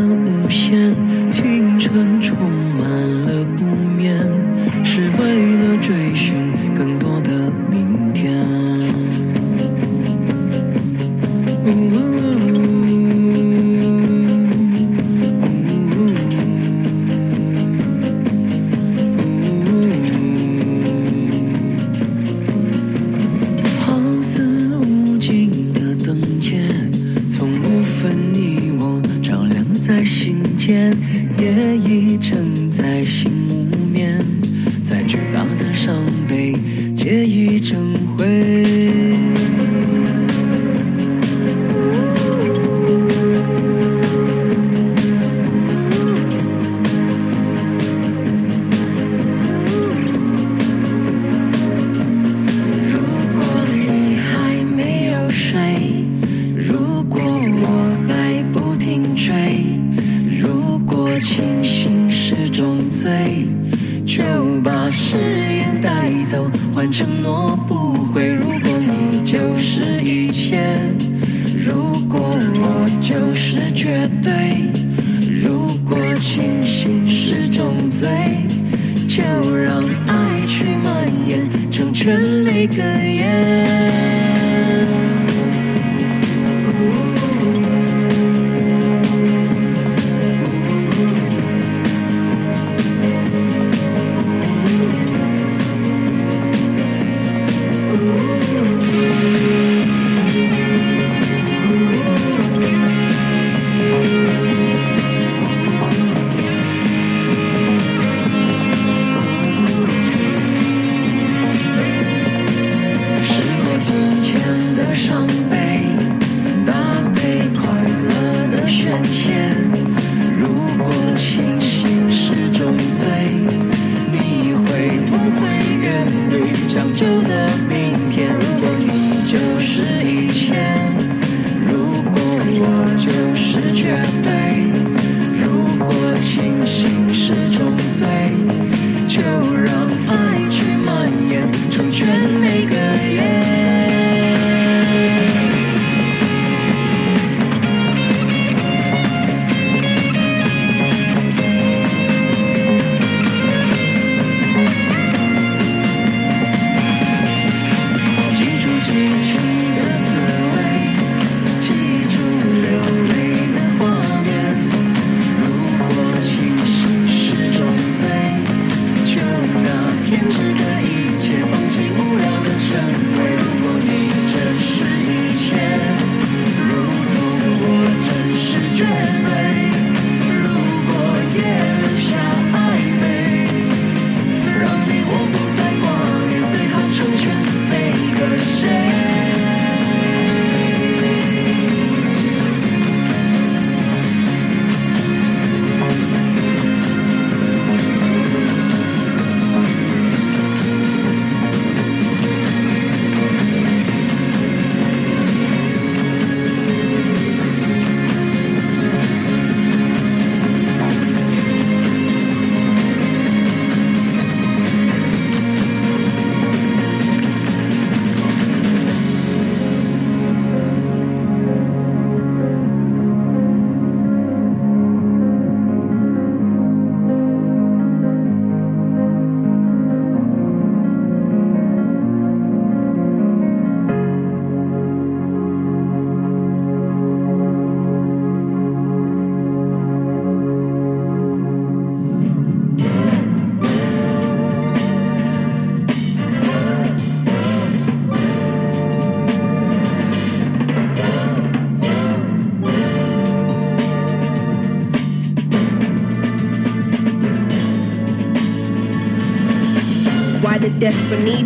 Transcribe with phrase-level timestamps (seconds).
[0.00, 0.23] them.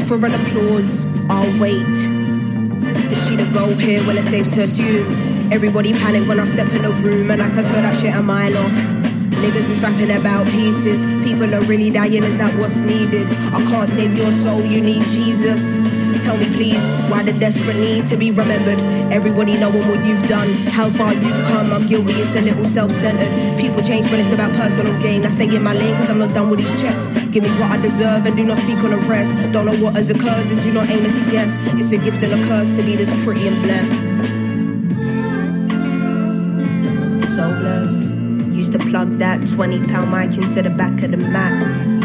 [0.09, 1.05] For an applause.
[1.29, 1.85] I'll wait.
[3.13, 4.01] Is she the go here?
[4.07, 5.07] Well, it's safe to assume.
[5.53, 8.23] Everybody panic when I step in the room, and I can feel that shit a
[8.23, 8.73] mile off.
[9.43, 11.05] Niggas is rapping about pieces.
[11.29, 13.29] People are really dying, is that what's needed?
[13.53, 15.85] I can't save your soul, you need Jesus.
[16.23, 18.79] Tell me please, why the desperate need to be remembered?
[19.13, 21.73] Everybody knowing what you've done, how far you've come.
[21.73, 23.59] I'm guilty, it's a little self-centered.
[23.59, 25.25] People change when it's about personal gain.
[25.25, 27.09] I stay in my lane cause I'm not done with these checks.
[27.29, 29.37] Give me what I deserve and do not speak on the rest.
[29.53, 31.57] Don't know what has occurred and do not aimlessly guess.
[31.75, 34.09] It's a gift and a curse to be this pretty and blessed.
[37.35, 38.15] So blessed.
[38.53, 41.98] Used to plug that 20 pound mic into the back of the mat.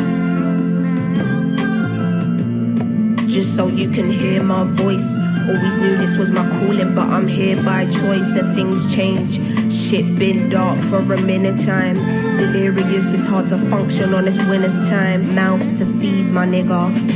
[3.34, 5.18] Just so you can hear my voice.
[5.48, 9.40] Always knew this was my calling, but I'm here by choice and things change.
[9.74, 11.96] Shit been dark for a minute time.
[12.38, 15.34] Delirious, it's hard to function on this winter's time.
[15.34, 17.13] Mouths to feed, my nigga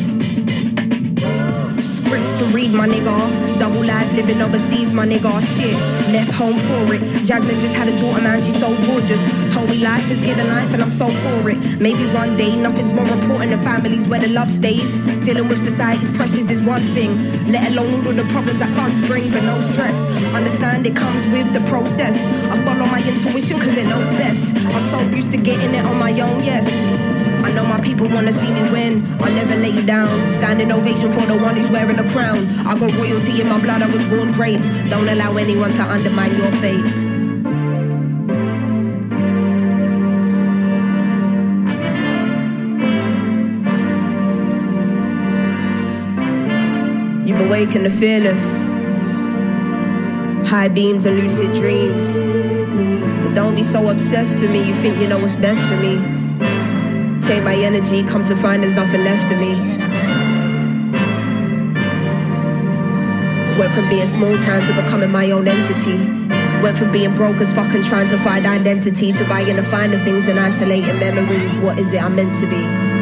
[2.58, 3.18] read, my nigga.
[3.60, 5.32] Double life living overseas, my nigga.
[5.54, 5.78] Shit,
[6.12, 7.02] left home for it.
[7.24, 9.22] Jasmine just had a daughter, man, she's so gorgeous.
[9.54, 11.60] Told me life is given life, and I'm so for it.
[11.80, 14.90] Maybe one day nothing's more important than families where the love stays.
[15.26, 17.12] Dealing with society's pressures is one thing,
[17.54, 19.98] let alone all the problems that funds bring, but no stress.
[20.34, 22.18] Understand it comes with the process.
[22.50, 24.44] I follow my intuition cause it knows best.
[24.74, 26.66] I'm so used to getting it on my own, yes.
[27.98, 29.04] People wanna see me win.
[29.20, 30.06] I'll never lay you down.
[30.30, 32.38] Standing ovation for the one who's wearing the crown.
[32.68, 34.62] I got royalty in my blood, I was born great.
[34.92, 36.94] Don't allow anyone to undermine your fate.
[47.28, 48.68] You've awakened the fearless.
[50.48, 52.20] High beams and lucid dreams.
[53.24, 56.17] But don't be so obsessed to me, you think you know what's best for me.
[57.28, 59.50] Take my energy, come to find there's nothing left of me.
[63.60, 65.98] Went from being small town to becoming my own entity.
[66.64, 70.30] Went from being broke as fucking trying to find identity to buying the finer things
[70.30, 71.60] and isolating memories.
[71.60, 72.97] What is it I'm meant to be?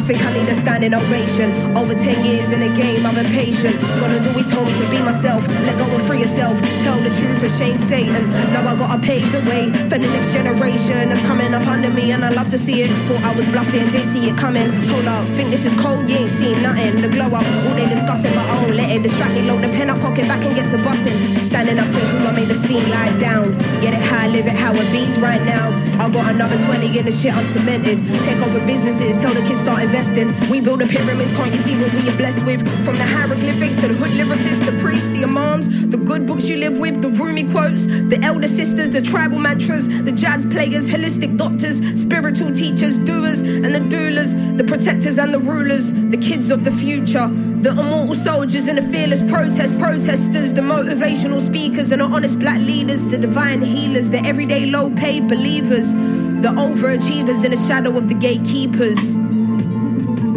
[0.00, 1.52] I think I need a standing ovation.
[1.76, 3.76] Over 10 years in the game, I'm impatient.
[4.00, 5.44] God has always told me to be myself.
[5.68, 6.56] Let go and free yourself.
[6.80, 8.24] Tell the truth and shame Satan.
[8.56, 12.16] Now I gotta pave the way for the next generation that's coming up under me,
[12.16, 12.88] and I love to see it.
[13.12, 14.72] Thought I was bluffing, didn't see it coming.
[14.88, 17.04] Hold up, think this is cold, you ain't seen nothing.
[17.04, 19.44] The glow up, all they discussing, but I won't let it distract me.
[19.52, 21.12] Load the pen up, pocket back and get to busting.
[21.44, 23.52] Standing up to who I made the scene lie down.
[23.84, 23.89] High,
[24.30, 25.70] live it how it beats right now.
[26.00, 28.00] I got another 20 in the shit I'm cemented.
[28.24, 30.28] Take over businesses, tell the kids start investing.
[30.50, 32.60] We build the pyramids, can't you see what we are blessed with?
[32.84, 36.56] From the hieroglyphics to the hood lyricists, the priests, the imams, the good books you
[36.56, 41.36] live with, the Rumi quotes, the elder sisters, the tribal mantras, the jazz players, holistic
[41.36, 46.64] doctors, spiritual teachers, doers and the doulas, the protectors and the rulers, the kids of
[46.64, 47.26] the future,
[47.60, 52.60] the immortal soldiers and the fearless protest protesters, the motivational speakers and the honest black
[52.60, 58.08] leaders, the divine healers, the everyday low paid believers, the overachievers in the shadow of
[58.08, 59.16] the gatekeepers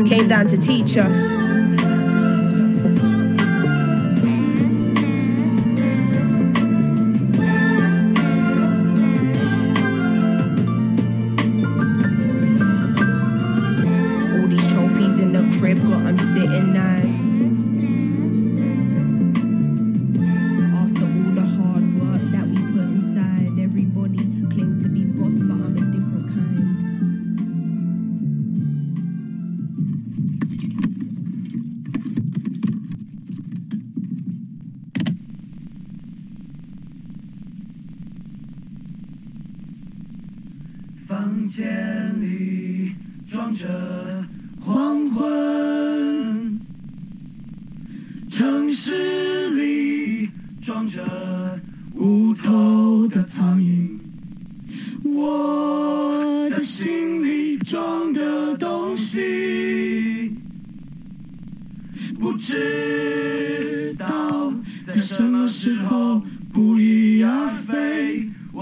[0.09, 1.52] came down to teach us.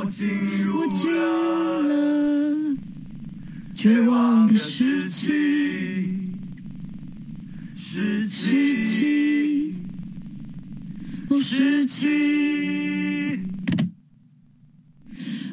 [0.04, 0.28] 我进
[0.64, 0.82] 入
[1.84, 2.76] 了
[3.76, 5.32] 绝望的时期，
[7.78, 9.76] 时期，
[11.30, 13.40] 哦，时期。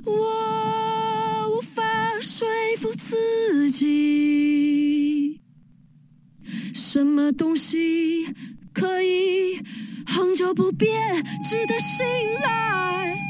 [0.06, 1.82] 我无法
[2.22, 5.40] 说服自己，
[6.72, 8.34] 什么东西
[8.72, 9.60] 可以
[10.06, 12.06] 恒久不变，值得信
[12.42, 13.27] 赖。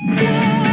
[0.00, 0.67] Yeah.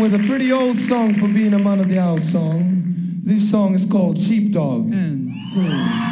[0.00, 2.82] With a pretty old song for being a man of the house song.
[3.22, 4.92] This song is called Sheepdog.
[4.92, 6.09] And three,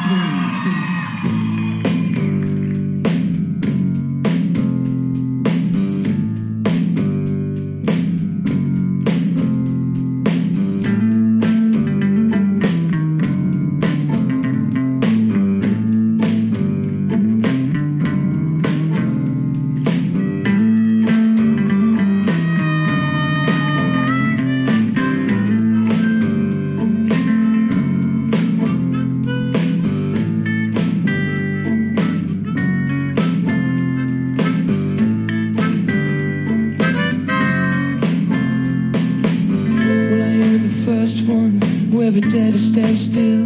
[42.09, 43.45] every day to stay still.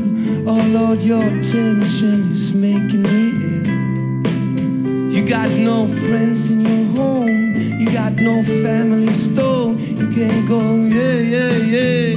[0.48, 5.10] Oh Lord, your attention is making me ill.
[5.10, 9.72] You got no friends in your home, you got no family store.
[9.72, 12.14] You can't go, yeah, yeah, yeah.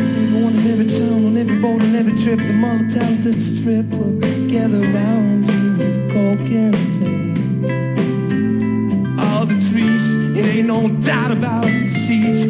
[0.00, 3.84] Every one of every town, on every boat, on every trip, the more talented strip
[3.90, 4.18] will
[4.48, 7.36] gather around you with coke and pain.
[9.20, 12.49] All the trees, it ain't no doubt about the seeds.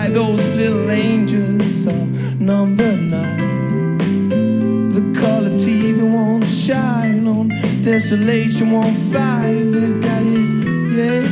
[0.00, 3.98] by those little angels of number nine.
[4.96, 7.48] The color TV won't shine on
[7.82, 9.72] Desolation 15.
[9.72, 10.50] They've got it,
[10.96, 11.24] yeah.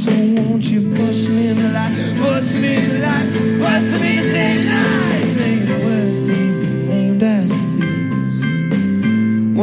[0.00, 3.28] So won't you bust me in the light, bust me in the light,
[3.62, 5.30] bust me in the light.
[5.48, 6.44] Ain't worthy,
[6.88, 8.38] named as thieves.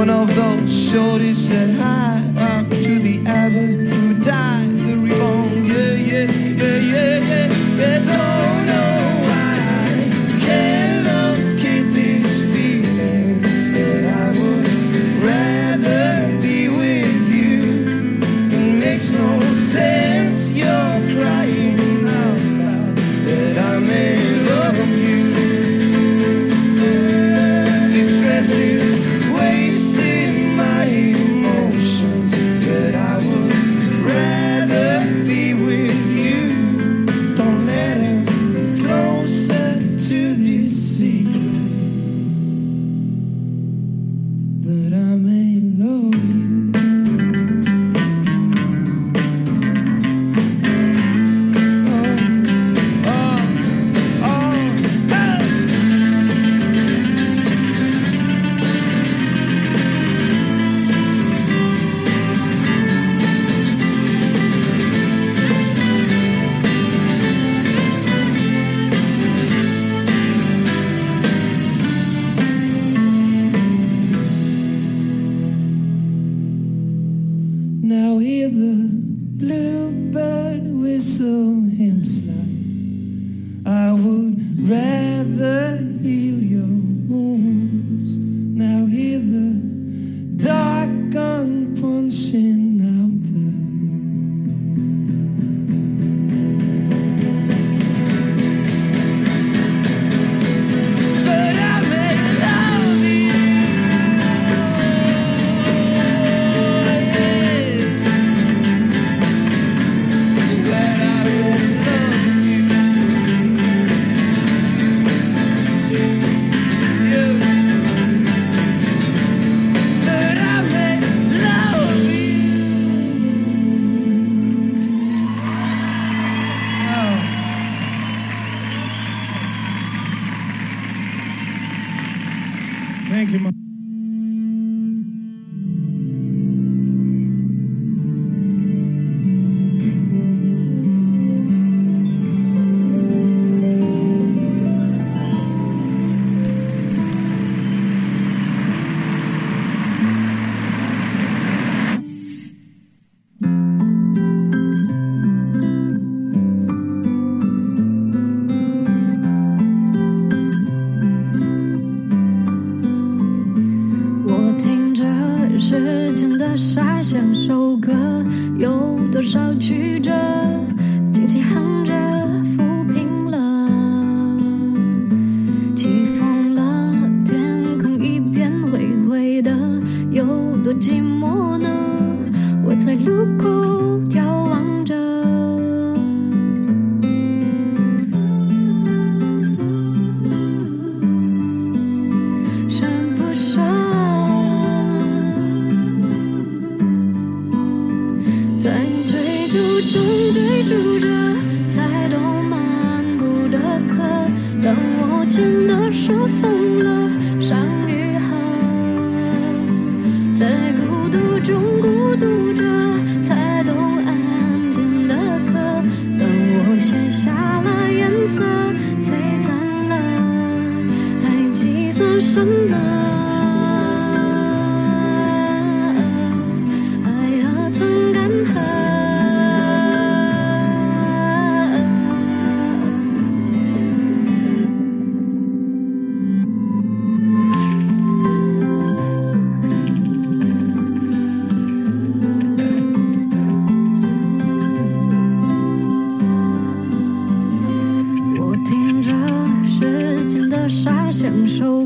[0.02, 2.19] One of those shorties said hi.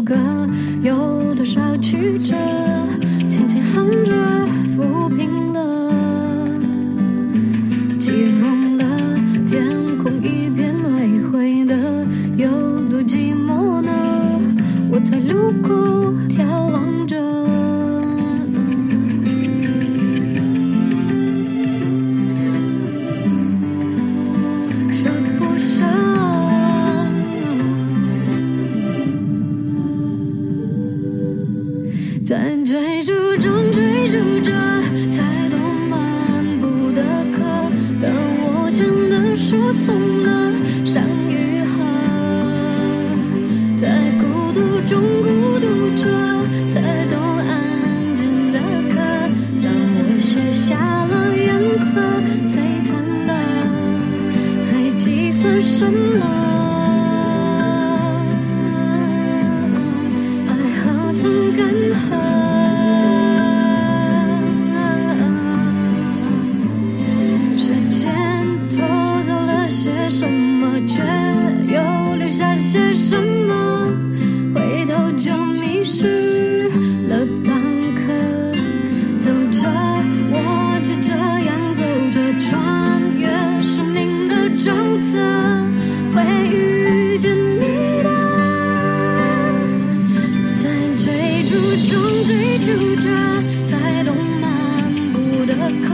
[0.03, 0.15] 歌
[0.81, 2.35] 有多少曲折
[39.53, 40.51] 输送了
[40.83, 41.77] 伤与恨，
[43.77, 46.09] 在孤独中孤独着，
[46.67, 48.57] 才懂安静的
[48.89, 48.95] 可。
[49.61, 50.73] 当我卸下
[51.05, 52.01] 了颜色，
[52.47, 53.31] 璀璨了，
[54.71, 56.42] 还计算什么？
[91.53, 91.93] 途中
[92.25, 93.07] 追逐着
[93.63, 94.49] 才懂漫
[95.13, 95.53] 步的
[95.85, 95.93] 渴。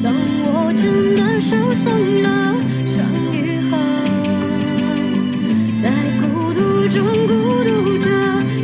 [0.00, 2.54] 当我真的手松了，
[2.86, 3.70] 伤愈合，
[5.76, 7.32] 在孤独中孤
[7.64, 8.06] 独着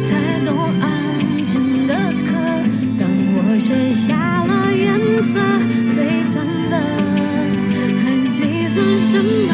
[0.07, 0.49] 才懂
[0.81, 0.87] 安
[1.43, 1.93] 静的
[2.25, 2.31] 渴。
[3.01, 3.03] 当
[3.35, 4.87] 我卸下了颜
[5.25, 5.41] 色，
[5.91, 6.81] 最灿烂，
[8.05, 9.48] 还计算什么？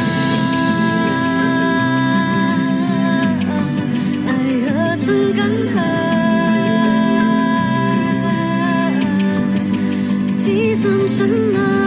[11.14, 11.83] 什么？